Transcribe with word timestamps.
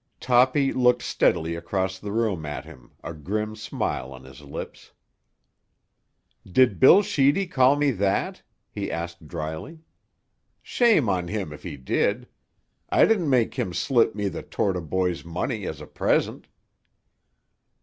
Toppy 0.19 0.73
looked 0.73 1.03
steadily 1.03 1.53
across 1.53 1.99
the 1.99 2.11
room 2.11 2.43
at 2.43 2.65
him, 2.65 2.93
a 3.03 3.13
grim 3.13 3.55
smile 3.55 4.11
on 4.11 4.23
his 4.23 4.41
lips. 4.41 4.93
"Did 6.43 6.79
Bill 6.79 7.03
Sheedy 7.03 7.45
call 7.45 7.75
me 7.75 7.91
that?" 7.91 8.41
he 8.71 8.91
asked 8.91 9.27
drily. 9.27 9.81
"Shame 10.63 11.07
on 11.07 11.27
him 11.27 11.53
if 11.53 11.61
he 11.61 11.77
did; 11.77 12.27
I 12.89 13.05
didn't 13.05 13.29
make 13.29 13.53
him 13.59 13.75
slip 13.75 14.15
me 14.15 14.27
the 14.27 14.41
Torta 14.41 14.81
boys' 14.81 15.23
money 15.23 15.67
as 15.67 15.79
a 15.79 15.85
present." 15.85 16.47